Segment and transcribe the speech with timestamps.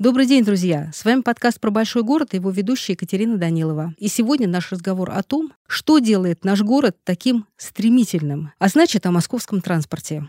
[0.00, 0.90] Добрый день, друзья!
[0.94, 3.92] С вами подкаст про большой город и его ведущая Екатерина Данилова.
[3.98, 9.10] И сегодня наш разговор о том, что делает наш город таким стремительным, а значит о
[9.10, 10.24] московском транспорте.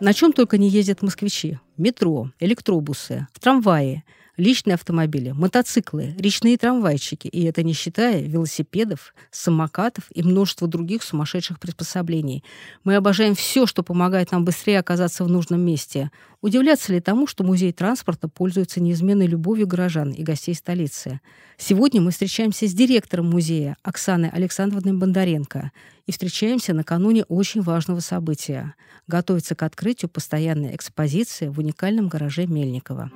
[0.00, 1.58] На чем только не ездят москвичи.
[1.76, 4.04] Метро, электробусы, в трамвае–
[4.40, 11.60] личные автомобили, мотоциклы, речные трамвайчики, и это не считая велосипедов, самокатов и множество других сумасшедших
[11.60, 12.42] приспособлений.
[12.82, 16.10] Мы обожаем все, что помогает нам быстрее оказаться в нужном месте.
[16.40, 21.20] Удивляться ли тому, что музей транспорта пользуется неизменной любовью горожан и гостей столицы?
[21.58, 25.70] Сегодня мы встречаемся с директором музея Оксаной Александровной Бондаренко
[26.06, 28.74] и встречаемся накануне очень важного события.
[29.06, 33.10] Готовится к открытию постоянной экспозиции в уникальном гараже Мельникова.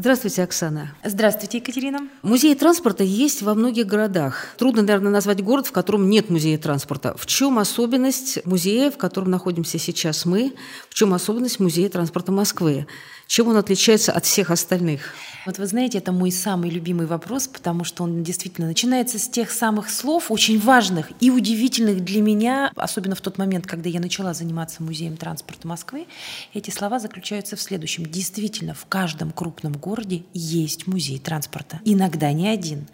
[0.00, 0.94] Здравствуйте, Оксана.
[1.04, 2.08] Здравствуйте, Екатерина.
[2.22, 4.46] Музей транспорта есть во многих городах.
[4.56, 7.14] Трудно, наверное, назвать город, в котором нет музея транспорта.
[7.18, 10.54] В чем особенность музея, в котором находимся сейчас мы?
[10.88, 12.86] В чем особенность музея транспорта Москвы?
[13.30, 15.14] Чем он отличается от всех остальных?
[15.46, 19.52] Вот вы знаете, это мой самый любимый вопрос, потому что он действительно начинается с тех
[19.52, 24.34] самых слов, очень важных и удивительных для меня, особенно в тот момент, когда я начала
[24.34, 26.08] заниматься музеем транспорта Москвы.
[26.54, 28.04] Эти слова заключаются в следующем.
[28.04, 31.78] Действительно, в каждом крупном городе есть музей транспорта.
[31.84, 32.88] Иногда не один.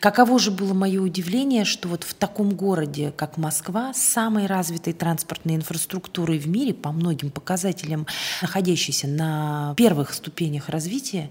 [0.00, 5.56] Каково же было мое удивление, что вот в таком городе, как Москва, самой развитой транспортной
[5.56, 8.06] инфраструктурой в мире, по многим показателям,
[8.40, 11.28] находящейся на первых ступенях развития,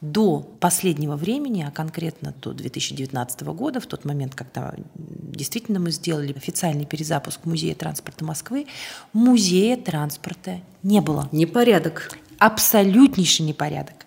[0.00, 6.32] до последнего времени, а конкретно до 2019 года, в тот момент, когда действительно мы сделали
[6.32, 8.66] официальный перезапуск Музея транспорта Москвы,
[9.12, 11.28] музея транспорта не было.
[11.30, 13.99] Непорядок абсолютнейший непорядок.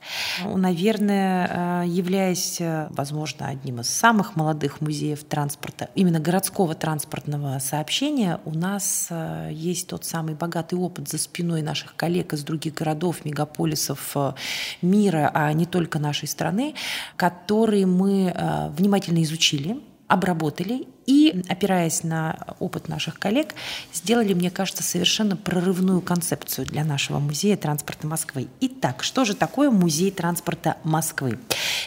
[0.45, 8.39] Наверное, э, являясь, э, возможно, одним из самых молодых музеев транспорта, именно городского транспортного сообщения,
[8.45, 13.25] у нас э, есть тот самый богатый опыт за спиной наших коллег из других городов,
[13.25, 14.15] мегаполисов
[14.81, 16.75] мира, а не только нашей страны,
[17.15, 18.33] которые мы
[18.75, 23.53] внимательно изучили, обработали и, опираясь на опыт наших коллег,
[23.93, 28.47] сделали, мне кажется, совершенно прорывную концепцию для нашего музея транспорта Москвы.
[28.61, 31.39] Итак, что же такое музей транспорта Москвы?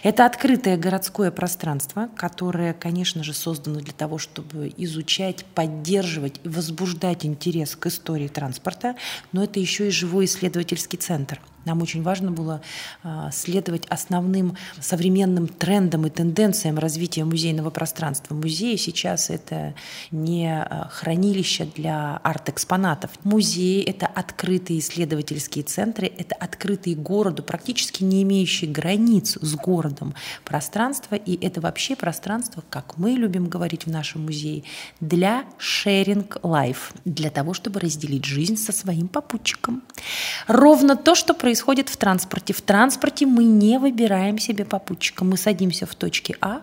[0.02, 7.24] Это открытое городское пространство, которое, конечно же, создано для того, чтобы изучать, поддерживать и возбуждать
[7.24, 8.96] интерес к истории транспорта,
[9.32, 12.62] но это еще и живой исследовательский центр– нам очень важно было
[13.02, 18.34] а, следовать основным современным трендам и тенденциям развития музейного пространства.
[18.34, 19.74] Музеи сейчас это
[20.12, 23.10] не а, хранилище для арт-экспонатов.
[23.24, 31.16] Музеи— это открытые исследовательские центры, это открытые городу, практически не имеющие границ с городом пространство,
[31.16, 34.62] и это вообще пространство, как мы любим говорить в нашем музее,
[35.00, 39.82] для sharing life, для того, чтобы разделить жизнь со своим попутчиком.
[40.46, 42.52] Ровно то, что происходит происходит в транспорте.
[42.52, 45.24] В транспорте мы не выбираем себе попутчика.
[45.24, 46.60] Мы садимся в точке А,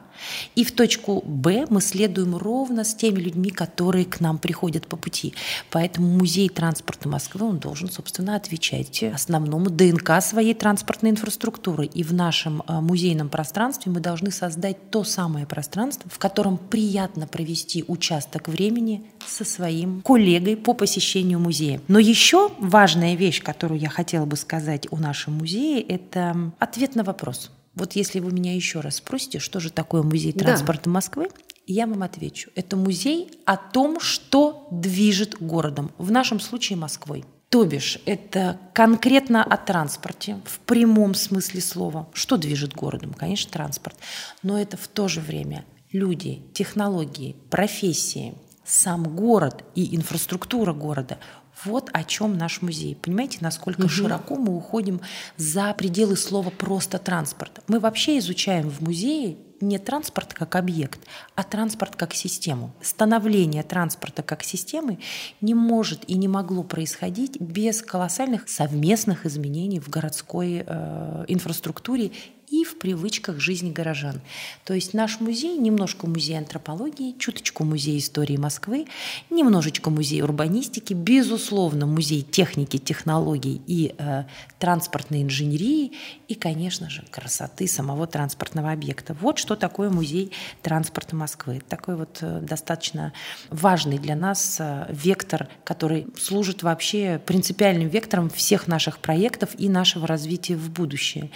[0.56, 4.96] и в точку Б мы следуем ровно с теми людьми, которые к нам приходят по
[4.96, 5.34] пути.
[5.72, 11.86] Поэтому музей транспорта Москвы, он должен, собственно, отвечать основному ДНК своей транспортной инфраструктуры.
[11.86, 17.28] И в нашем а, музейном пространстве мы должны создать то самое пространство, в котором приятно
[17.28, 21.82] провести участок времени со своим коллегой по посещению музея.
[21.88, 26.96] Но еще важная вещь, которую я хотела бы сказать сказать о нашем музее, это ответ
[26.96, 27.52] на вопрос.
[27.76, 30.92] Вот если вы меня еще раз спросите, что же такое музей транспорта да.
[30.92, 31.30] Москвы,
[31.66, 32.52] я вам отвечу.
[32.56, 37.26] Это музей о том, что движет городом, в нашем случае Москвой.
[37.50, 42.08] То бишь, это конкретно о транспорте в прямом смысле слова.
[42.14, 43.14] Что движет городом?
[43.14, 43.96] Конечно, транспорт.
[44.42, 48.34] Но это в то же время люди, технологии, профессии,
[48.66, 51.18] сам город и инфраструктура города
[51.66, 52.96] вот о чем наш музей.
[52.96, 53.90] Понимаете, насколько угу.
[53.90, 55.02] широко мы уходим
[55.38, 57.62] за пределы слова просто транспорт.
[57.68, 61.00] Мы вообще изучаем в музее не транспорт как объект,
[61.36, 62.74] а транспорт как систему.
[62.82, 65.00] Становление транспорта как системы
[65.42, 72.12] не может и не могло происходить без колоссальных совместных изменений в городской э, инфраструктуре
[72.54, 74.22] и в привычках жизни горожан.
[74.64, 78.86] То есть наш музей немножко музей антропологии, чуточку музей истории Москвы,
[79.32, 84.26] немножечко музей урбанистики, безусловно, музей техники, технологий и э,
[84.60, 85.94] транспортной инженерии
[86.28, 89.16] и, конечно же, красоты самого транспортного объекта.
[89.20, 91.60] Вот что такое музей транспорта Москвы.
[91.68, 93.14] Такой вот э, достаточно
[93.50, 100.06] важный для нас э, вектор, который служит вообще принципиальным вектором всех наших проектов и нашего
[100.06, 101.32] развития в будущее.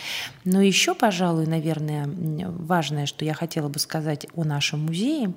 [0.46, 5.32] Но еще, пожалуйста, пожалуй, наверное, важное, что я хотела бы сказать о нашем музее,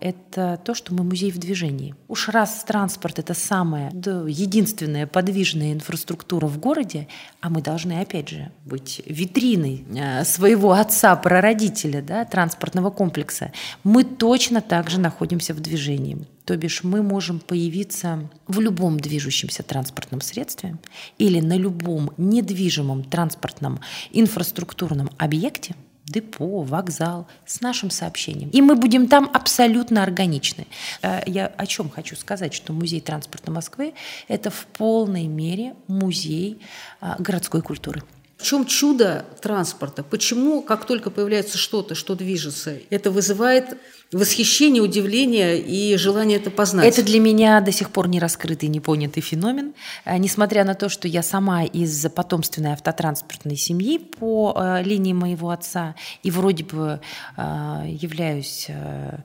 [0.00, 1.94] это то, что мы музей в движении.
[2.08, 7.08] Уж раз транспорт— это самая да, единственная подвижная инфраструктура в городе,
[7.40, 13.52] а мы должны, опять же, быть витриной э, своего отца-прародителя, да, транспортного комплекса,
[13.84, 16.26] мы точно так же находимся в движении.
[16.44, 20.76] То бишь мы можем появиться в любом движущемся транспортном средстве
[21.18, 23.80] или на любом недвижимом транспортном
[24.12, 25.74] инфраструктурном объекте–
[26.06, 28.50] депо, вокзал с нашим сообщением.
[28.50, 30.66] И мы будем там абсолютно органичны.
[31.02, 33.94] Э, я о чем хочу сказать, что музей транспорта Москвы–
[34.28, 36.60] это в полной мере музей
[37.00, 38.02] а, городской культуры.
[38.46, 40.04] Чем чудо транспорта?
[40.04, 43.76] Почему, как только появляется что-то, что движется, это вызывает
[44.12, 46.86] восхищение, удивление и желание это познать.
[46.86, 48.78] Это для меня до сих пор не раскрытый, не
[49.20, 49.74] феномен.
[50.04, 55.50] А, несмотря на то, что я сама из потомственной автотранспортной семьи по э, линии моего
[55.50, 57.00] отца и вроде бы
[57.36, 57.42] э,
[57.88, 59.18] являюсь э,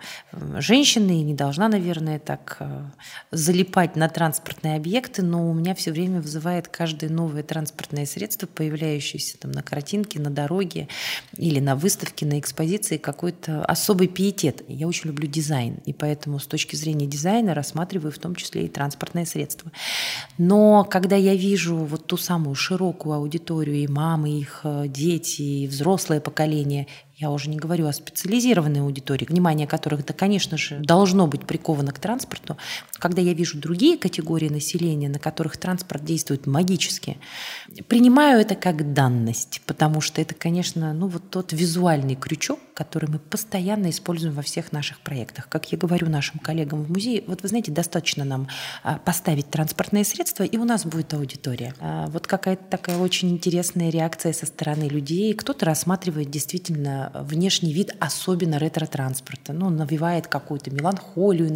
[0.57, 2.57] женщиной не должна, наверное, так
[3.29, 9.10] залипать на транспортные объекты, но у меня все время вызывает каждое новое транспортное средство, появляющееся
[9.39, 10.87] там на картинке, на дороге
[11.37, 14.63] или на выставке, на экспозиции, какой-то особый пиетет.
[14.67, 18.69] Я очень люблю дизайн, и поэтому с точки зрения дизайна рассматриваю в том числе и
[18.69, 19.71] транспортное средство.
[20.37, 25.67] Но когда я вижу вот ту самую широкую аудиторию, и мамы, их э, дети, и
[25.67, 26.87] взрослое поколение,
[27.21, 31.91] я уже не говорю о специализированной аудитории, внимание которых, да, конечно же, должно быть приковано
[31.91, 32.57] к транспорту.
[32.93, 37.19] Когда я вижу другие категории населения, на которых транспорт действует магически,
[37.87, 43.19] принимаю это как данность, потому что это, конечно, ну вот тот визуальный крючок, который мы
[43.19, 45.47] постоянно используем во всех наших проектах.
[45.47, 48.47] Как я говорю нашим коллегам в музее, вот вы знаете, достаточно нам
[48.81, 51.75] а, поставить транспортные средства, и у нас будет аудитория.
[51.79, 55.35] А, вот какая-то такая очень интересная реакция со стороны людей.
[55.35, 59.53] Кто-то рассматривает действительно внешний вид, особенно ретро-транспорта.
[59.53, 61.51] Ну, навевает какую-то меланхолию,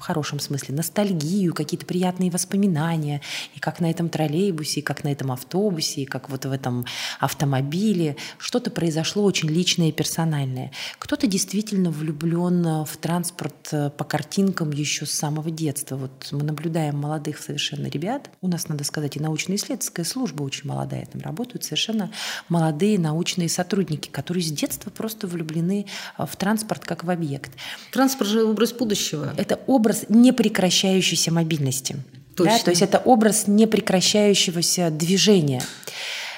[0.00, 3.20] в хорошем смысле, ностальгию, какие-то приятные воспоминания,
[3.54, 6.86] и как на этом троллейбусе, и как на этом автобусе, и как вот в этом
[7.18, 8.16] автомобиле.
[8.38, 10.72] Что-то произошло очень личное и персональное.
[10.98, 15.96] Кто-то действительно влюблен в транспорт э, по картинкам еще с самого детства.
[15.96, 18.30] Вот мы наблюдаем молодых совершенно ребят.
[18.40, 21.06] У нас, надо сказать, и научно-исследовательская служба очень молодая.
[21.12, 22.10] Там работают совершенно
[22.48, 25.84] молодые научные сотрудники, которые с детства просто влюблены
[26.16, 27.52] э, в транспорт как в объект.
[27.92, 29.34] Транспорт же образ будущего.
[29.36, 31.96] Это образ образ непрекращающейся мобильности.
[32.36, 32.58] Да?
[32.58, 35.62] То есть это образ непрекращающегося движения.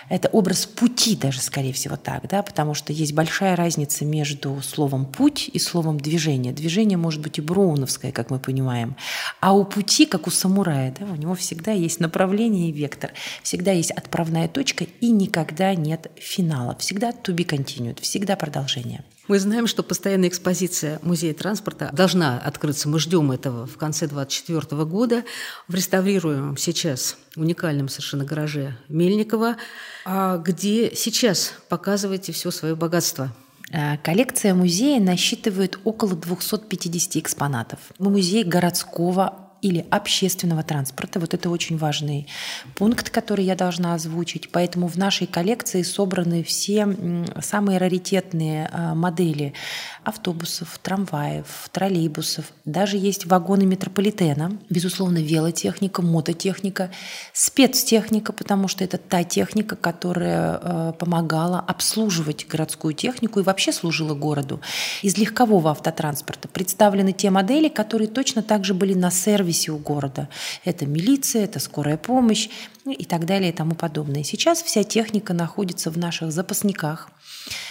[0.08, 5.06] Это образ пути даже, скорее всего, так, да, потому что есть большая разница между словом
[5.06, 6.52] «путь» и словом «движение».
[6.52, 8.96] Движение может быть и броуновское, как мы понимаем,
[9.40, 13.12] а у пути, как у самурая, да, у него всегда есть направление и вектор,
[13.42, 19.04] всегда есть отправная точка и никогда нет финала, всегда to be continued, всегда продолжение.
[19.32, 22.86] Мы знаем, что постоянная экспозиция Музея транспорта должна открыться.
[22.90, 25.24] Мы ждем этого в конце 2024 года
[25.68, 29.56] в реставрируемом сейчас уникальном совершенно гараже Мельникова,
[30.04, 33.32] а где сейчас показываете все свое богатство.
[33.72, 37.78] Э, коллекция музея насчитывает около 250 экспонатов.
[37.98, 41.20] Музей городского или общественного транспорта.
[41.20, 42.26] Вот это очень важный
[42.74, 44.50] пункт, который я должна озвучить.
[44.50, 46.88] Поэтому в нашей коллекции собраны все
[47.40, 49.54] самые раритетные а, модели
[50.02, 52.46] автобусов, трамваев, троллейбусов.
[52.64, 54.58] Даже есть вагоны метрополитена.
[54.68, 56.90] Безусловно, велотехника, мототехника,
[57.32, 64.14] спецтехника, потому что это та техника, которая а, помогала обслуживать городскую технику и вообще служила
[64.14, 64.60] городу.
[65.02, 69.78] Из легкового автотранспорта представлены те модели, которые точно так же были на сервисе сервисе у
[69.78, 70.28] города.
[70.64, 72.48] Это милиция, это скорая помощь
[72.84, 74.24] ну и так далее и тому подобное.
[74.24, 77.10] Сейчас вся техника находится в наших запасниках,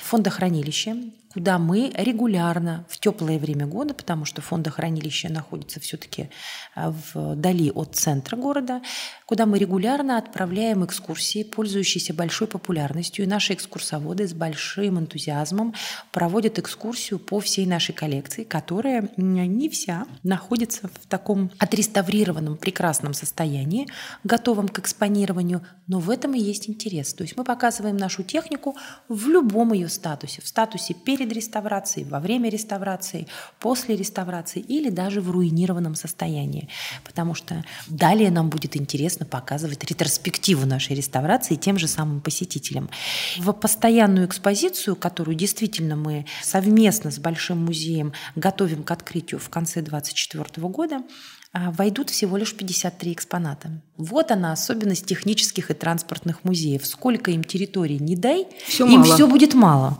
[0.04, 0.96] фондохранилище,
[1.34, 6.30] куда мы регулярно в теплое время года, потому что фондохранилище находится все-таки
[6.76, 8.82] э, вдали от центра города,
[9.26, 13.24] куда мы регулярно отправляем экскурсии, пользующиеся большой популярностью.
[13.24, 15.74] И наши экскурсоводы с большим энтузиазмом
[16.12, 23.88] проводят экскурсию по всей нашей коллекции, которая не вся находится в таком отреставрированном прекрасном состоянии,
[24.24, 27.14] готовом к экспонированию, но в этом и есть интерес.
[27.14, 28.76] То есть мы показываем нашу технику
[29.08, 33.28] в любом ее статусе, в статусе перед перед реставрацией, во время реставрации,
[33.60, 36.68] после реставрации или даже в руинированном состоянии.
[37.04, 42.90] Потому что далее нам будет интересно показывать ретроспективу нашей реставрации тем же самым посетителям.
[43.38, 49.82] В постоянную экспозицию, которую действительно мы совместно с Большим музеем готовим к открытию в конце
[49.82, 51.04] 2024 года,
[51.54, 53.82] войдут всего лишь 53 экспоната.
[53.98, 56.86] Вот она особенность технических и транспортных музеев.
[56.86, 59.14] Сколько им территорий не дай, все им мало.
[59.14, 60.00] все будет мало.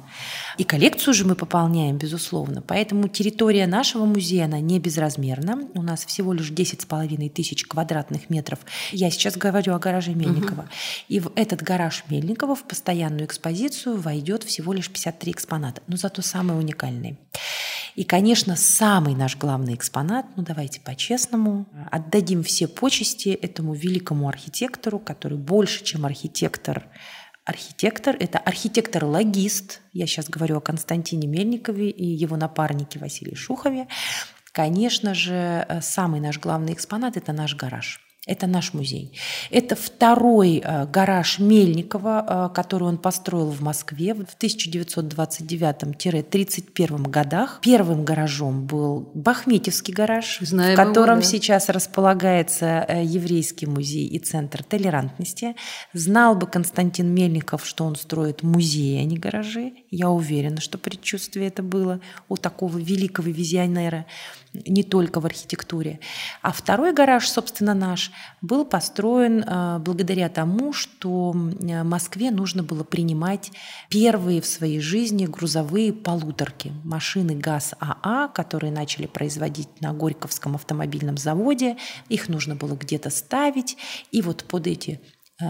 [0.58, 2.62] И коллекцию же мы пополняем, безусловно.
[2.62, 5.68] Поэтому территория нашего музея, она не безразмерна.
[5.74, 8.60] У нас всего лишь 10,5 тысяч квадратных метров.
[8.92, 10.62] Я сейчас говорю о гараже Мельникова.
[10.62, 10.70] Угу.
[11.10, 15.82] И в этот гараж Мельникова в постоянную экспозицию войдет всего лишь 53 экспоната.
[15.88, 17.18] Но зато самые уникальные.
[17.96, 21.41] И, конечно, самый наш главный экспонат, ну давайте по-честному,
[21.92, 26.88] отдадим все почести этому великому архитектору, который больше, чем архитектор,
[27.46, 29.82] архитектор, это архитектор-логист.
[29.94, 33.88] Я сейчас говорю о Константине Мельникове и его напарнике Василии Шухове.
[34.52, 38.00] Конечно же, э, самый наш главный экспонат– это наш гараж.
[38.28, 39.18] Это наш музей.
[39.50, 47.62] Это второй э, гараж Мельникова, э, который он построил в Москве в 1929-31 годах.
[47.64, 51.32] Первым гаражом был Бахметьевский гараж, Знаем в котором его, да.
[51.32, 55.56] сейчас располагается э, Еврейский музей и Центр толерантности.
[55.94, 59.74] Знал бы Константин Мельников, что он строит музеи, а не гаражи.
[59.90, 62.00] Я уверена, что предчувствие это было
[62.30, 64.06] у такого великого визионера
[64.54, 66.00] не только в архитектуре.
[66.42, 72.84] А второй гараж, собственно, наш, был построен э, благодаря тому, что в Москве нужно было
[72.84, 73.52] принимать
[73.90, 81.78] первые в своей жизни грузовые полуторки, машины ГАЗ-АА, которые начали производить на Горьковском автомобильном заводе.
[82.10, 83.78] Их нужно было где-то ставить.
[84.12, 85.00] И вот под эти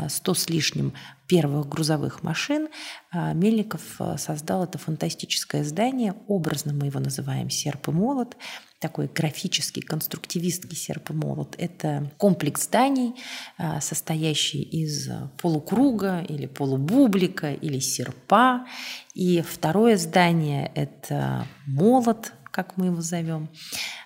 [0.08, 0.94] 100 э, с лишним
[1.32, 2.68] первых грузовых машин,
[3.14, 3.82] э, Мельников
[4.18, 8.36] создал это фантастическое здание, образно мы его называем «Серп и молот»,
[8.82, 11.56] такой графический, конструктивистский серп и молот.
[11.60, 13.14] Это комплекс зданий,
[13.58, 15.08] а, состоящий из
[15.40, 18.66] полукруга или полубублика или серпа.
[19.14, 23.50] И второе здание– это молот, как мы его зовем,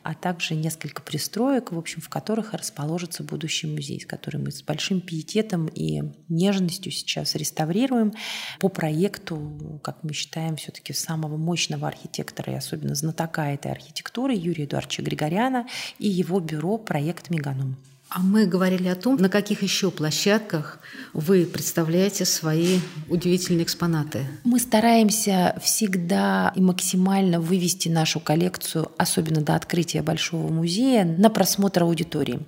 [0.03, 5.01] а также несколько пристроек, в общем, в которых расположится будущий музей, который мы с большим
[5.01, 8.13] пиететом и нежностью сейчас реставрируем
[8.59, 14.65] по проекту, как мы считаем, все-таки самого мощного архитектора и особенно знатока этой архитектуры Юрия
[14.65, 15.67] Эдуардовича Григоряна
[15.99, 17.77] и его бюро «Проект Меганом».
[18.15, 20.79] А мы говорили о том, на каких еще площадках
[21.11, 22.79] вы представляете свои
[23.09, 24.25] удивительные экспонаты.
[24.45, 31.83] Мы стараемся всегда и максимально вывести нашу коллекцию, особенно до открытия Большого музея, на просмотр
[31.83, 32.39] аудитории.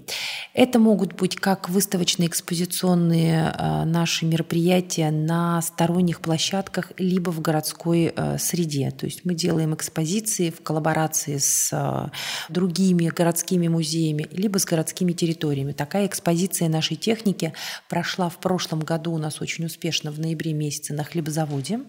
[0.54, 8.14] Это могут быть как выставочные экспозиционные э, наши мероприятия на сторонних площадках, либо в городской
[8.16, 8.92] э, среде.
[8.92, 12.10] То есть мы делаем экспозиции в коллаборации с э,
[12.48, 15.72] другими городскими музеями, либо с городскими территориями территориями.
[15.72, 17.54] Такая экспозиция нашей техники
[17.90, 21.80] прошла в прошлом году у нас очень успешно в ноябре месяце на хлебозаводе.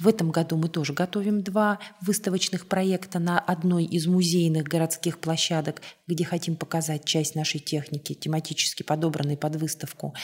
[0.00, 5.80] В этом году мы тоже готовим два выставочных проекта на одной из музейных городских площадок,
[6.06, 10.14] где хотим показать часть нашей техники, тематически подобранной под выставку.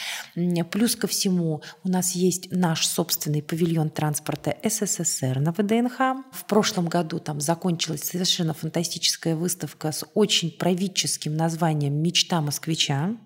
[0.70, 5.98] Плюс ко всему у нас есть наш собственный павильон транспорта СССР на ВДНХ.
[6.32, 13.16] В прошлом году там закончилась совершенно фантастическая выставка с очень правительским названием «Мечта москвича».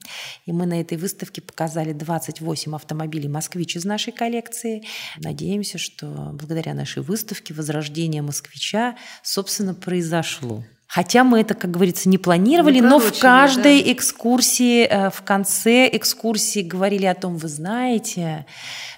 [0.46, 4.84] И мы на этой выставке показали 28 автомобилей «Москвич» из нашей коллекции.
[5.18, 10.64] Надеемся, что благодаря нашей выставке возрождение москвича, собственно, произошло.
[10.86, 13.92] Хотя мы это, как говорится, не планировали, не но в каждой да.
[13.92, 18.46] экскурсии, э, в конце экскурсии говорили о том, вы знаете,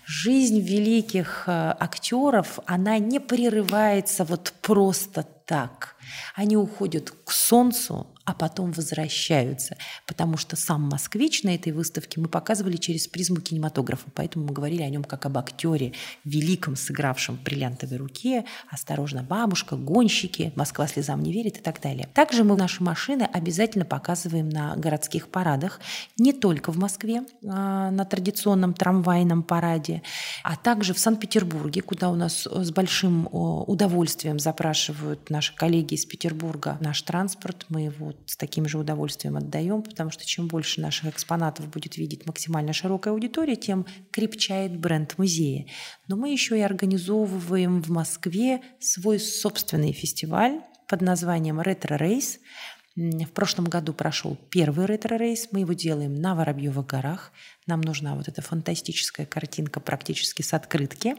[0.05, 5.97] жизнь великих э, актеров, она не прерывается вот просто так.
[6.35, 9.79] Они уходят к солнцу, а потом возвращаются.
[10.07, 14.05] Потому что сам москвич на этой выставке мы показывали через призму кинематографа.
[14.15, 15.95] Поэтому мы говорили о нем как об актере,
[16.25, 22.07] великом, сыгравшем в бриллиантовой руке, «Осторожно, бабушка», «Гонщики», «Москва слезам не верит» и так далее.
[22.13, 25.81] Также мы наши машины обязательно показываем на городских парадах,
[26.19, 30.03] не только в Москве, а на традиционном трамвайном параде,
[30.45, 36.77] а также в Санкт-Петербурге, куда у нас с большим удовольствием запрашивают наши коллеги из Петербурга
[36.83, 37.65] наш транспорт.
[37.71, 42.27] Мы его с таким же удовольствием отдаем, потому что чем больше наших экспонатов будет видеть
[42.27, 45.67] максимально широкая аудитория, тем крепчает бренд музея.
[46.07, 52.39] Но мы еще и организовываем в Москве свой собственный фестиваль под названием «Ретро Рейс»,
[52.97, 55.51] В прошлом году прошел первый ретро-рейс.
[55.53, 57.31] Мы его делаем на Воробьевых горах.
[57.69, 61.15] Нам нужна вот эта фантастическая картинка практически с открытки.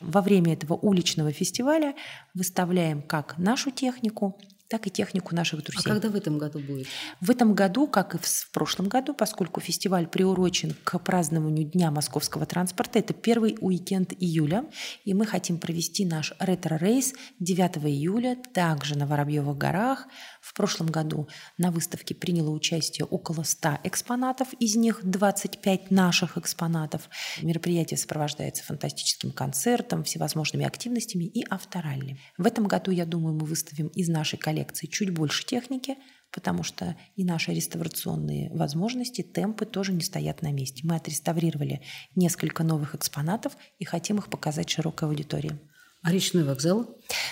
[0.00, 1.94] Во время этого уличного фестиваля
[2.32, 5.82] выставляем как нашу технику, так и технику наших друзей.
[5.84, 6.86] А когда в этом году будет?
[7.20, 12.46] В этом году, как и в прошлом году, поскольку фестиваль приурочен к празднованию Дня московского
[12.46, 14.64] транспорта, это первый уикенд июля,
[15.04, 20.06] и мы хотим провести наш ретро-рейс 9 июля, также на Воробьевых горах.
[20.40, 27.08] В прошлом году на выставке приняло участие около 100 экспонатов, из них 25 наших экспонатов.
[27.42, 32.18] Мероприятие сопровождается фантастическим концертом, всевозможными активностями и авторалли.
[32.38, 35.96] В этом году, я думаю, мы выставим из нашей коллекции коллекции чуть больше техники,
[36.30, 40.82] потому что и наши реставрационные возможности, темпы тоже не стоят на месте.
[40.84, 41.82] Мы отреставрировали
[42.14, 45.58] несколько новых экспонатов и хотим их показать широкой аудитории.
[46.02, 46.86] А речной вокзал?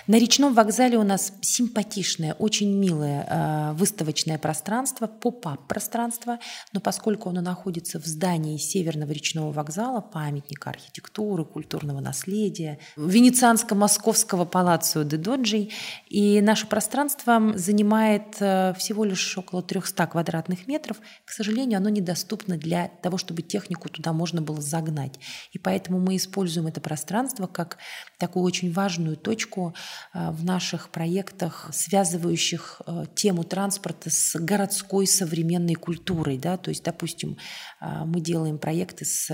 [0.06, 6.38] На речном вокзале у нас симпатичное, очень милое э, выставочное пространство, поп-ап пространство,
[6.72, 15.04] но поскольку оно находится в здании Северного речного вокзала, памятника архитектуры, культурного наследия, венецианско-московского палаццо
[15.04, 15.68] де Доджи,
[16.08, 22.56] и наше пространство занимает э, всего лишь около 300 квадратных метров, к сожалению, оно недоступно
[22.56, 25.18] для того, чтобы технику туда можно было загнать.
[25.52, 27.78] И поэтому мы используем это пространство как
[28.18, 29.74] такую очень очень важную точку
[30.14, 36.38] э, в наших проектах, связывающих э, тему транспорта с городской современной культурой.
[36.38, 36.56] Да?
[36.56, 37.36] То есть, допустим,
[37.80, 39.28] э, мы делаем проекты с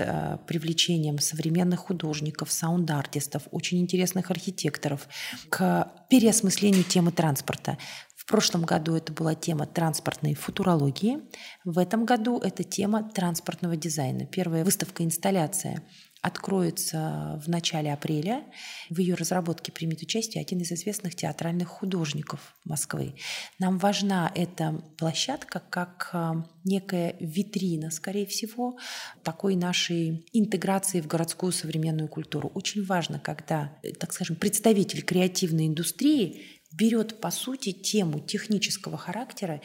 [0.47, 5.07] привлечением современных художников, саунд-артистов, очень интересных архитекторов
[5.49, 7.77] к переосмыслению темы транспорта.
[8.15, 11.19] В прошлом году это была тема транспортной футурологии.
[11.63, 14.25] В этом году это тема транспортного дизайна.
[14.25, 15.83] Первая выставка-инсталляция
[16.25, 18.43] откроется в начале апреля.
[18.89, 23.13] В ее разработке примет участие один из известных театральных художников Москвы.
[23.59, 28.79] Нам важна эта площадка как а, некая витрина, скорее всего,
[29.21, 32.51] такой нашей интеграции в городскую современную культуру.
[32.55, 36.41] Очень важно, когда, э, так скажем, представитель креативной индустрии
[36.73, 39.61] берет, по сути, тему технического характера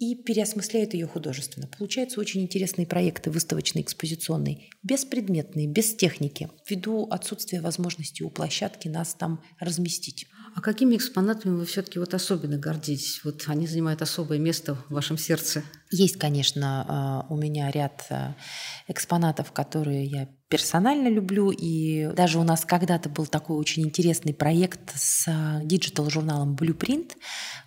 [0.00, 1.68] и переосмысляет ее художественно.
[1.78, 9.14] Получаются очень интересные проекты выставочные, экспозиционные, беспредметные, без техники, ввиду отсутствия возможности у площадки нас
[9.14, 10.26] там разместить.
[10.54, 13.20] А какими экспонатами вы все-таки вот особенно гордитесь?
[13.24, 15.62] Вот они занимают особое место в вашем сердце.
[15.90, 18.34] Есть, конечно, а, у меня ряд а,
[18.88, 21.50] экспонатов, которые я персонально люблю.
[21.50, 27.12] И даже у нас когда-то был такой очень интересный проект с а, digital-журналом Blueprint,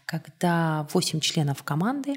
[0.05, 2.15] когда 8 членов команды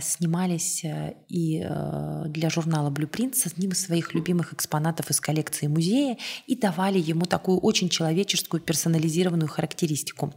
[0.00, 5.68] снимались э, и э, для журнала Blueprint с одним из своих любимых экспонатов из коллекции
[5.68, 10.34] музея и давали ему такую очень человеческую персонализированную характеристику.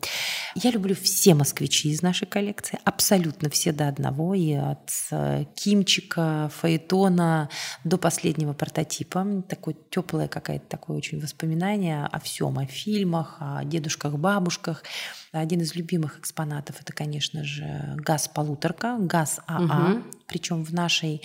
[0.54, 4.92] Я люблю все москвичи из нашей коллекции, абсолютно все до одного, и от
[5.56, 7.50] Кимчика, Фаэтона
[7.84, 9.44] до последнего прототипа.
[9.50, 14.84] Такое теплое какое-то такое очень воспоминание о всем, о фильмах, о дедушках, бабушках.
[15.32, 19.94] Один из любимых экспонатов это, конечно же, газ-полуторка, газ АА.
[19.94, 20.04] Угу.
[20.28, 21.22] Причем в нашей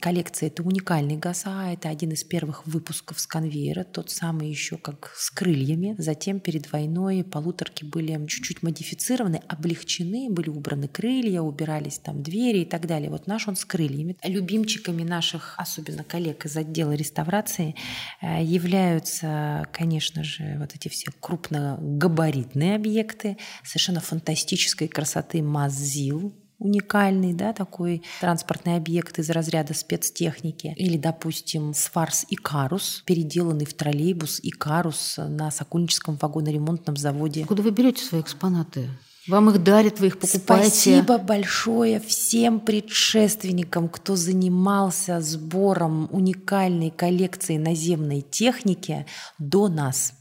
[0.00, 1.72] коллекции это уникальный газ АА.
[1.72, 5.94] Это один из первых выпусков с конвейера, тот самый еще как с крыльями.
[5.98, 12.64] Затем перед войной полуторки были чуть-чуть модифицированы, облегчены, были убраны крылья, убирались там двери и
[12.64, 13.10] так далее.
[13.10, 14.16] Вот наш он с крыльями.
[14.24, 17.74] Любимчиками наших, особенно коллег из отдела реставрации,
[18.20, 27.52] э, являются, конечно же, вот эти все крупногабаритные объекты совершенно фантастической красоты МАЗИЛ, уникальный, да,
[27.52, 30.74] такой транспортный объект из разряда спецтехники.
[30.76, 37.44] Или, допустим, Сфарс Икарус, переделанный в троллейбус Икарус на Сокольническом вагоноремонтном заводе.
[37.44, 38.88] Куда вы берете свои экспонаты?
[39.26, 40.68] Вам их дарят, вы их покупаете.
[40.68, 49.06] Спасибо большое всем предшественникам, кто занимался сбором уникальной коллекции наземной техники
[49.38, 50.12] до нас.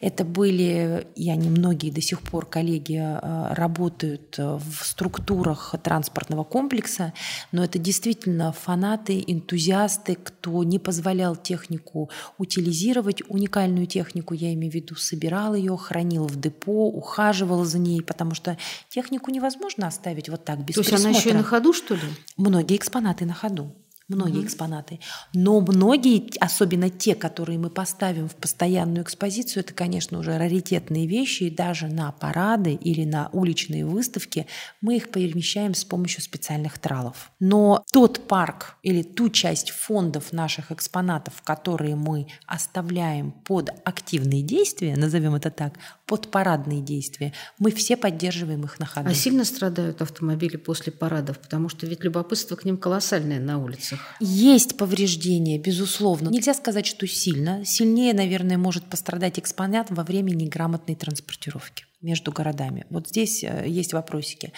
[0.00, 6.44] Это были, и они многие до сих пор коллеги э, работают э, в структурах транспортного
[6.44, 7.12] комплекса,
[7.52, 14.74] но это действительно фанаты, энтузиасты, кто не позволял технику утилизировать, уникальную технику, я имею в
[14.74, 20.44] виду, собирал ее, хранил в депо, ухаживал за ней, потому что технику невозможно оставить вот
[20.44, 21.10] так без То есть присмотра.
[21.10, 22.02] она еще и на ходу, что ли?
[22.36, 23.74] Многие экспонаты на ходу.
[24.08, 24.46] Многие mm-hmm.
[24.46, 25.00] экспонаты.
[25.32, 31.44] Но многие, особенно те, которые мы поставим в постоянную экспозицию, это, конечно, уже раритетные вещи,
[31.44, 34.46] и даже на парады или на уличные выставки
[34.80, 37.30] мы их перемещаем с помощью специальных тралов.
[37.40, 44.96] Но тот парк или ту часть фондов наших экспонатов, которые мы оставляем под активные действия,
[44.96, 49.08] назовем это так, под парадные действия, мы все поддерживаем их на ходу.
[49.08, 51.38] А сильно страдают автомобили после парадов?
[51.38, 53.58] Потому что ведь любопытство к ним колоссальное на
[53.94, 54.16] улицах.
[54.20, 56.28] Есть повреждения, безусловно.
[56.28, 57.64] Нельзя сказать, что сильно.
[57.64, 62.86] Сильнее, наверное, может пострадать экспонат во время неграмотной транспортировки между городами.
[62.90, 64.52] Вот здесь э, есть вопросики.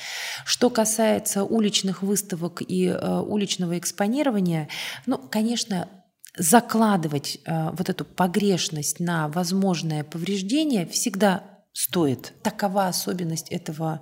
[0.45, 4.69] Что касается уличных выставок и э, уличного экспонирования,
[5.07, 5.89] ну, конечно,
[6.37, 12.33] закладывать э, вот эту погрешность на возможное повреждение всегда стоит.
[12.43, 14.01] Такова особенность этого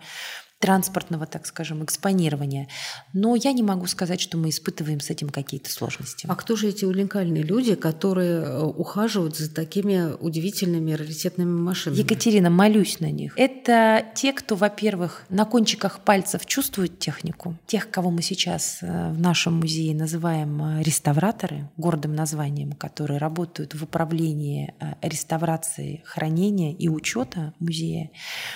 [0.64, 2.68] транспортного, так скажем, экспонирования.
[3.12, 6.27] Но я не могу сказать, что мы испытываем с этим какие-то сложности.
[6.27, 12.00] А кто же эти уникальные люди, которые э, ухаживают за такими удивительными раритетными машинами?
[12.00, 13.35] Екатерина, молюсь на них.
[13.37, 17.59] Это те, кто, во-первых, на кончиках пальцев чувствует технику.
[17.66, 23.74] Тех, кого мы сейчас э, в нашем музее называем э, реставраторы, гордым названием, которые работают
[23.74, 24.72] в управлении
[25.03, 28.11] реставрации, хранения и учета музея.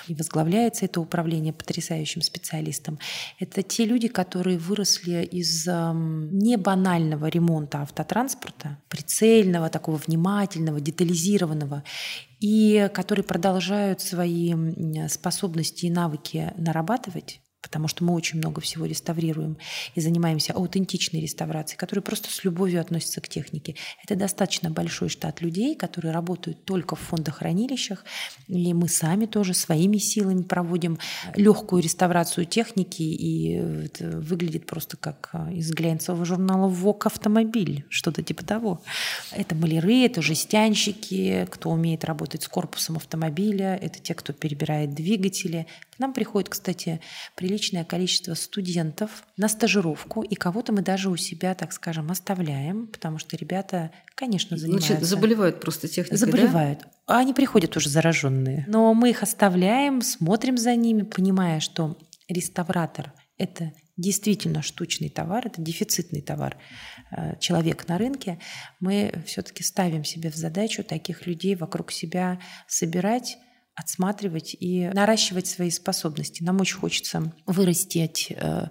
[0.07, 2.99] И возглавляется это управление потрясающе потрясающим специалистам.
[3.39, 11.83] Это те люди, которые выросли из не банального ремонта автотранспорта, прицельного, такого внимательного, детализированного,
[12.41, 14.55] и которые продолжают свои
[15.09, 19.59] способности и навыки нарабатывать потому что мы очень много всего реставрируем
[19.95, 23.75] и занимаемся аутентичной реставрацией, которые просто с любовью относятся к технике.
[24.05, 28.05] Это достаточно большой штат людей, которые работают только в фондохранилищах,
[28.47, 30.99] и мы сами тоже своими силами проводим
[31.35, 33.53] легкую реставрацию техники, и
[33.87, 38.83] это выглядит просто как а, из глянцевого журнала «ВОК автомобиль», что-то типа того.
[39.33, 45.67] Это маляры, это жестянщики, кто умеет работать с корпусом автомобиля, это те, кто перебирает двигатели,
[45.99, 47.01] к нам приходит, кстати,
[47.35, 53.19] приличное количество студентов на стажировку, и кого-то мы даже у себя, так скажем, оставляем, потому
[53.19, 54.93] что ребята, конечно, занимаются...
[54.93, 56.87] Значит, заболевают просто техникой, Заболевают.
[57.09, 57.19] Да?
[57.19, 58.65] Они приходят уже зараженные.
[58.69, 65.61] Но мы их оставляем, смотрим за ними, понимая, что реставратор— это действительно штучный товар, это
[65.61, 66.59] дефицитный товар,
[67.11, 68.39] э, человек на рынке,
[68.79, 73.37] мы все-таки ставим себе в задачу таких людей вокруг себя собирать,
[73.79, 76.43] отсматривать и наращивать свои способности.
[76.43, 78.67] Нам очень хочется вырастить э,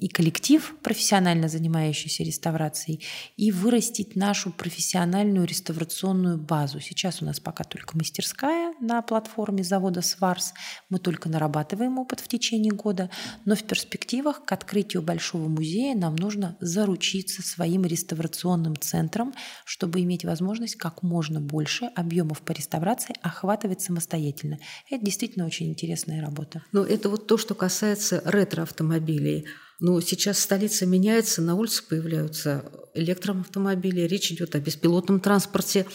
[0.00, 3.04] и коллектив, профессионально занимающийся реставрацией,
[3.36, 6.80] и вырастить нашу профессиональную реставрационную базу.
[6.80, 10.54] Сейчас у нас пока только мастерская на платформе завода «Сварс».
[10.90, 13.10] Мы только нарабатываем опыт в течение года,
[13.44, 20.24] но в перспективах к открытию большого музея нам нужно заручиться своим реставрационным центром, чтобы иметь
[20.24, 24.58] возможность как можно больше объемов по реставрации охватывать самостоятельно действительно.
[24.90, 26.62] Это действительно очень интересная работа.
[26.72, 29.46] Но это вот то, что касается ретро-автомобилей.
[29.80, 35.86] Но сейчас столица меняется, на улице появляются электроавтомобили, речь идет о беспилотном транспорте.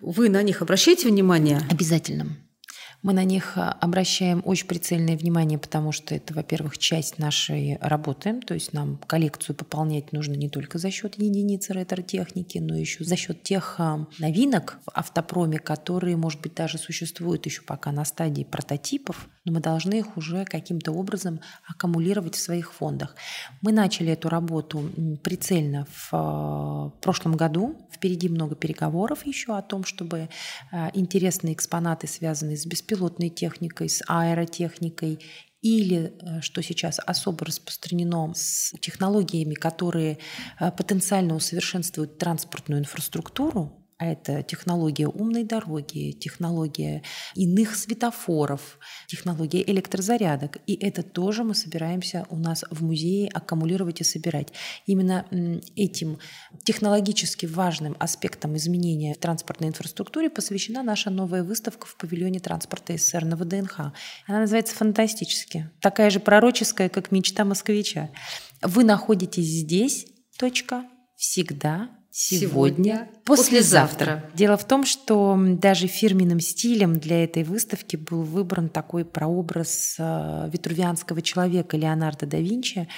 [0.00, 1.60] Вы на них обращаете внимание?
[1.70, 2.38] Обязательно.
[3.06, 8.40] Мы на них а, обращаем очень прицельное внимание, потому что это, во-первых, часть нашей работы,
[8.40, 13.14] то есть нам коллекцию пополнять нужно не только за счет единиц ретро-техники, но еще за
[13.14, 18.42] счет тех а, новинок в автопроме, которые, может быть, даже существуют еще пока на стадии
[18.42, 23.14] прототипов, но мы должны их уже каким-то образом аккумулировать в своих фондах.
[23.60, 24.90] Мы начали эту работу
[25.22, 27.76] прицельно в а, прошлом году.
[27.92, 30.28] Впереди много переговоров еще о том, чтобы
[30.92, 35.20] интересные экспонаты, связанные с беспилотными беспилотной техникой, с аэротехникой
[35.62, 40.18] или, э, что сейчас особо распространено, с технологиями, которые
[40.60, 47.02] э, потенциально усовершенствуют транспортную инфраструктуру, а это технология умной дороги, технология
[47.34, 50.58] иных светофоров, технология электрозарядок.
[50.66, 54.52] И это тоже мы собираемся у нас в музее аккумулировать и собирать.
[54.84, 55.26] Именно
[55.76, 56.18] этим
[56.64, 63.24] технологически важным аспектом изменения в транспортной инфраструктуре посвящена наша новая выставка в павильоне транспорта СССР
[63.24, 63.92] на ВДНХ.
[64.26, 65.70] Она называется «Фантастически».
[65.80, 68.10] Такая же пророческая, как мечта москвича.
[68.60, 70.06] Вы находитесь здесь,
[70.38, 70.84] точка,
[71.16, 74.30] всегда сегодня, послезавтра.
[74.32, 80.48] Дело в том, что даже фирменным стилем для этой выставки был выбран такой прообраз э,
[80.50, 82.88] витрувианского человека Леонардо да Винчи,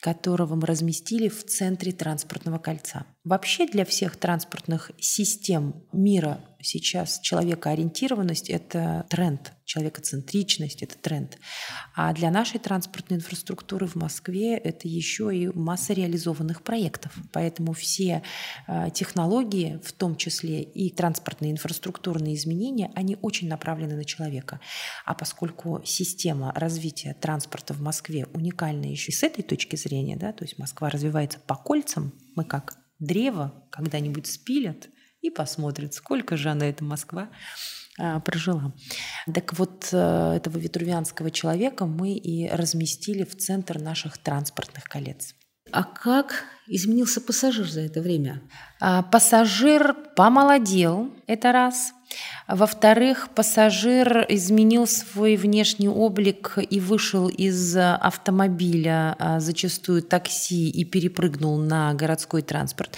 [0.00, 3.06] которого мы разместили в центре транспортного кольца.
[3.24, 11.38] Вообще для всех транспортных систем мира сейчас человекоориентированность– это тренд, человекоцентричность– это тренд.
[11.94, 17.12] А для нашей транспортной инфраструктуры в Москве это еще и масса реализованных проектов.
[17.32, 18.22] Поэтому все
[18.66, 24.60] э, технологии, в том числе и транспортные инфраструктурные изменения, они очень направлены на человека.
[25.04, 30.32] А поскольку система развития транспорта в Москве уникальна еще и с этой точки зрения, да,
[30.32, 34.88] то есть Москва развивается по кольцам, мы как древо когда-нибудь спилят–
[35.20, 37.28] и посмотрит, сколько же она, эта Москва,
[37.98, 38.72] а, прожила.
[39.32, 45.34] Так вот, э, этого витрувианского человека мы и разместили в центр наших транспортных колец.
[45.72, 48.42] А как изменился пассажир за это время?
[48.80, 51.92] А, пассажир помолодел, это раз.
[52.48, 61.58] Во-вторых, пассажир изменил свой внешний облик и вышел из автомобиля, а, зачастую такси, и перепрыгнул
[61.58, 62.96] на городской транспорт.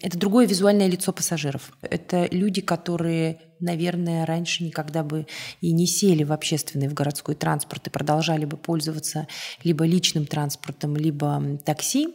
[0.00, 1.72] Это другое визуальное лицо пассажиров.
[1.82, 5.26] Это люди, которые наверное, раньше никогда бы
[5.60, 9.26] и не сели в общественный, в городской транспорт и продолжали бы пользоваться
[9.62, 12.08] либо личным транспортом, либо такси.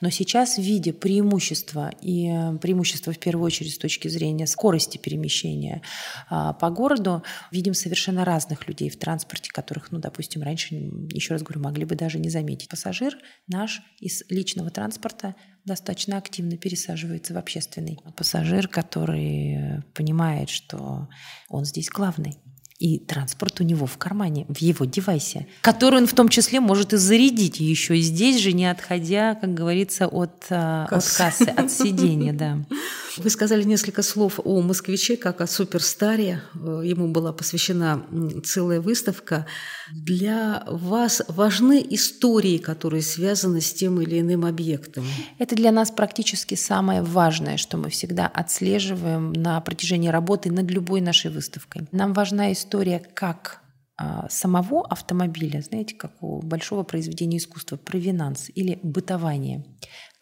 [0.00, 5.82] Но сейчас, видя преимущества, и э, преимущества в первую очередь с точки зрения скорости перемещения
[6.28, 10.74] а, по городу, видим совершенно разных людей в транспорте, которых, ну, допустим, раньше,
[11.10, 12.68] еще раз говорю, могли бы даже не заметить.
[12.68, 13.16] Пассажир
[13.48, 17.98] наш из личного транспорта достаточно активно пересаживается в общественный.
[18.16, 21.08] Пассажир, который понимает, что
[21.48, 22.38] он здесь главный
[22.82, 26.92] и транспорт у него в кармане, в его девайсе, который он в том числе может
[26.92, 31.12] и зарядить еще здесь же, не отходя, как говорится, от, э, кассы.
[31.12, 32.58] от кассы, от сидения, да.
[33.16, 36.42] Вы сказали несколько слов о москвиче, как о суперстаре.
[36.54, 38.04] Э, ему была посвящена
[38.44, 39.46] целая выставка.
[39.92, 45.04] Для вас важны истории, которые связаны с тем или иным объектом?
[45.38, 51.00] Это для нас практически самое важное, что мы всегда отслеживаем на протяжении работы над любой
[51.00, 51.86] нашей выставкой.
[51.92, 53.60] Нам важна история как
[53.98, 59.64] а, самого автомобиля, знаете, как у большого произведения искусства, провинанс или бытование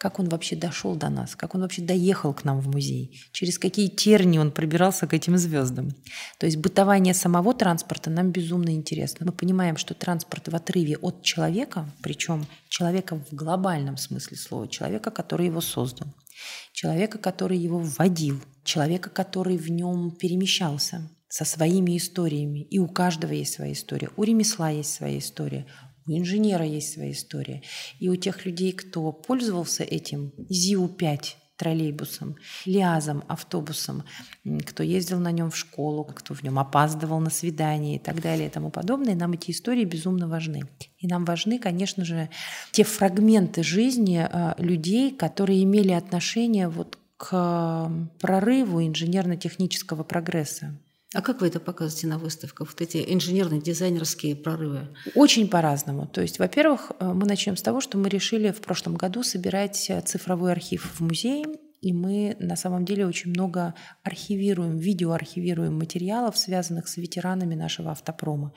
[0.01, 3.59] как он вообще дошел до нас, как он вообще доехал к нам в музей, через
[3.59, 5.93] какие терни он пробирался к этим звездам.
[6.39, 9.27] То есть бытование самого транспорта нам безумно интересно.
[9.27, 15.11] Мы понимаем, что транспорт в отрыве от человека, причем человека в глобальном смысле слова, человека,
[15.11, 16.07] который его создал,
[16.73, 22.61] человека, который его вводил, человека, который в нем перемещался со своими историями.
[22.71, 24.09] И у каждого есть своя история.
[24.17, 25.67] У ремесла есть своя история,
[26.07, 27.61] у инженера есть своя история.
[27.99, 34.03] И у тех людей, кто пользовался этим ЗИУ-5 троллейбусом, лиазом, автобусом,
[34.65, 38.47] кто ездил на нем в школу, кто в нем опаздывал на свидание и так далее
[38.47, 40.63] и тому подобное, нам эти истории безумно важны.
[40.97, 42.29] И нам важны, конечно же,
[42.71, 50.75] те фрагменты жизни а, людей, которые имели отношение вот к прорыву инженерно-технического прогресса.
[51.13, 54.87] А как вы это показываете на выставках, вот эти инженерные, дизайнерские прорывы?
[55.13, 56.07] Очень по-разному.
[56.07, 59.89] То есть, во-первых, э, мы начнем с того, что мы решили в прошлом году собирать
[59.89, 61.45] э, цифровой архив в музее
[61.81, 68.53] и мы на самом деле очень много архивируем, видеоархивируем материалов, связанных с ветеранами нашего автопрома.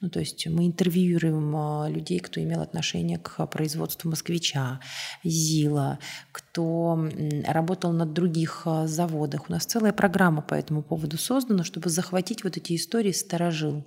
[0.00, 4.80] Ну, то есть мы интервьюируем а, людей, кто имел отношение к производству «Москвича»,
[5.24, 5.98] «Зила»,
[6.30, 7.08] кто
[7.46, 9.48] работал на других а, заводах.
[9.48, 13.84] У нас целая программа по этому поводу создана, чтобы захватить вот эти истории старожил.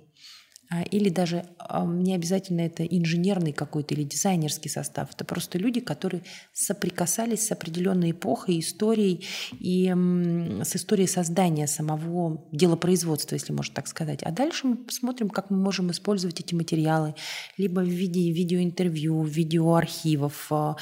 [0.72, 1.44] А, или даже
[1.86, 5.10] не обязательно это инженерный какой-то или дизайнерский состав.
[5.14, 9.24] Это просто люди, которые соприкасались с определенной эпохой, историей
[9.58, 14.22] и с историей создания самого делопроизводства, если можно так сказать.
[14.22, 17.14] А дальше мы посмотрим, как мы можем использовать эти материалы
[17.58, 20.76] либо в виде видеоинтервью, видеоархивов, а,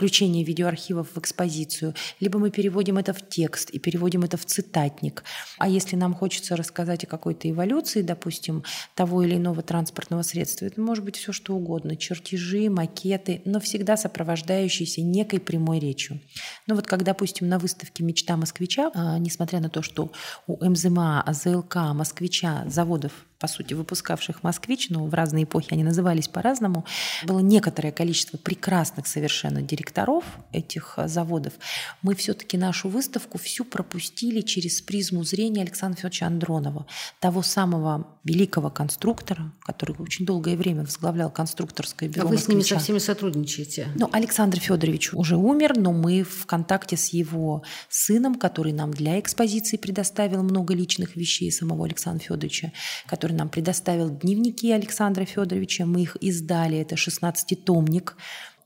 [0.00, 5.24] включение видеоархивов в экспозицию, либо мы переводим это в текст и переводим это в цитатник.
[5.58, 10.80] А если нам хочется рассказать о какой-то эволюции, допустим, того или иного транспортного средства, это
[10.80, 16.18] может быть все что угодно, чертежи, макеты, но всегда сопровождающиеся некой прямой речью.
[16.66, 20.12] Ну вот как, допустим, на выставке «Мечта москвича», а, несмотря на то, что
[20.46, 26.28] у МЗМА, АЗЛК, москвича, заводов по сути, выпускавших «Москвич», но в разные эпохи они назывались
[26.28, 26.84] по-разному,
[27.24, 31.54] было некоторое количество прекрасных совершенно директоров этих э, заводов.
[32.02, 36.86] Мы все-таки нашу выставку всю пропустили через призму зрения Александра Федоровича Андронова,
[37.18, 42.60] того самого великого конструктора, который очень долгое время возглавлял конструкторское бюро А вы с ними
[42.60, 43.88] со всеми сотрудничаете?
[43.94, 49.18] Ну, Александр Федорович уже умер, но мы в контакте с его сыном, который нам для
[49.18, 52.72] экспозиции предоставил много личных вещей самого Александра Федоровича,
[53.06, 55.86] который который нам предоставил дневники Александра Федоровича.
[55.86, 56.78] Мы их издали.
[56.78, 58.16] Это 16-томник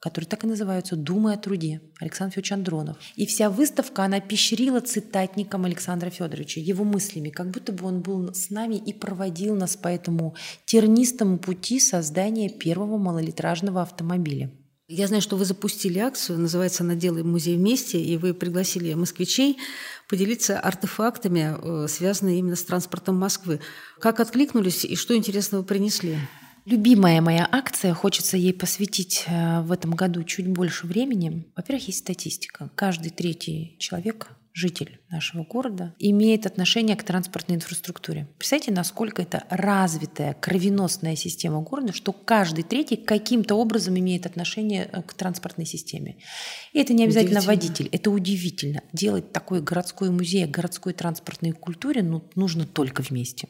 [0.00, 2.96] которые так и называются «Думы о труде» Александр Федорович Андронов.
[3.16, 8.34] И вся выставка, она пещерила цитатником Александра Федоровича, его мыслями, как будто бы он был
[8.34, 10.34] с нами и проводил нас по этому
[10.66, 14.50] тернистому пути создания первого малолитражного автомобиля.
[14.86, 19.56] Я знаю, что вы запустили акцию, называется она «Делаем музей вместе», и вы пригласили москвичей
[20.10, 23.60] поделиться артефактами, э, связанными именно с транспортом Москвы.
[23.98, 26.18] Как откликнулись и что интересного принесли?
[26.66, 31.46] Любимая моя акция, хочется ей посвятить э, в этом году чуть больше времени.
[31.56, 32.70] Во-первых, есть статистика.
[32.74, 38.28] Каждый третий человек житель нашего города, имеет отношение к транспортной инфраструктуре.
[38.38, 45.02] Представьте, насколько это развитая кровеносная система города, что каждый третий каким-то образом имеет отношение э,
[45.02, 46.16] к транспортной системе.
[46.72, 48.80] И это не обязательно водитель, это удивительно.
[48.92, 53.48] Делать такой городской музей городской транспортной культуре ну, нужно только вместе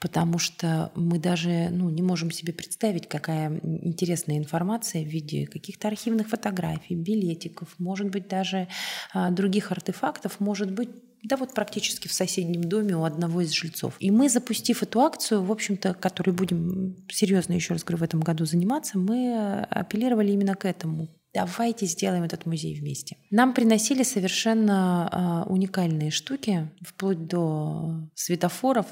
[0.00, 5.88] потому что мы даже ну, не можем себе представить, какая интересная информация в виде каких-то
[5.88, 8.68] архивных фотографий, билетиков, может быть, даже
[9.12, 10.90] а, других артефактов, может быть
[11.22, 13.94] да вот практически в соседнем доме у одного из жильцов.
[13.98, 18.20] И мы, запустив эту акцию, в общем-то, которой будем серьезно, еще раз говорю, в этом
[18.20, 21.08] году заниматься, мы апеллировали именно к этому.
[21.32, 23.16] Давайте сделаем этот музей вместе.
[23.30, 28.86] Нам приносили совершенно э, уникальные штуки, вплоть до светофоров,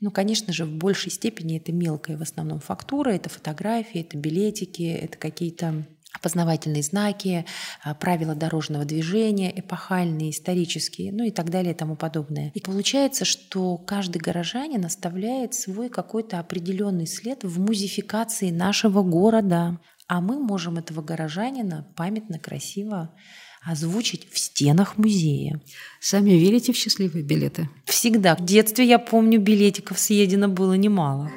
[0.00, 4.82] ну, конечно же, в большей степени это мелкая в основном фактура, это фотографии, это билетики,
[4.82, 7.44] это какие-то опознавательные знаки,
[7.82, 12.50] а, правила дорожного движения, эпохальные, исторические, ну и так далее и тому подобное.
[12.54, 19.78] И получается, что каждый горожанин оставляет свой какой-то определенный след в музификации нашего города.
[20.08, 23.14] А мы можем этого горожанина памятно, красиво
[23.66, 25.60] озвучить в стенах музея.
[26.00, 27.68] Сами верите в счастливые билеты?
[27.84, 28.36] Всегда.
[28.36, 31.30] В детстве, я помню, билетиков съедено было немало.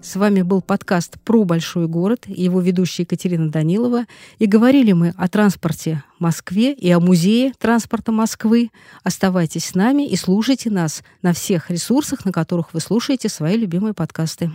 [0.00, 4.06] С вами был подкаст про большой город, его ведущая Екатерина Данилова.
[4.38, 8.70] И говорили мы о транспорте в Москве и о музее транспорта Москвы.
[9.02, 13.92] Оставайтесь с нами и слушайте нас на всех ресурсах, на которых вы слушаете свои любимые
[13.92, 14.50] подкасты.